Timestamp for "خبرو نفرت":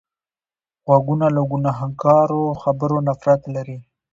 2.61-3.41